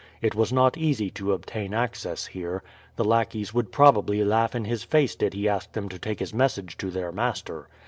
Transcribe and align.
It 0.19 0.33
was 0.33 0.51
not 0.51 0.79
easy 0.79 1.11
to 1.11 1.31
obtain 1.31 1.75
access 1.75 2.25
here. 2.25 2.63
The 2.95 3.03
lackeys 3.03 3.53
would 3.53 3.71
probably 3.71 4.23
laugh 4.23 4.55
in 4.55 4.65
his 4.65 4.81
face 4.83 5.13
did 5.13 5.35
he 5.35 5.47
ask 5.47 5.73
them 5.73 5.89
to 5.89 5.99
take 5.99 6.17
his 6.19 6.33
message 6.33 6.75
to 6.79 6.89
their 6.89 7.11
master. 7.11 7.67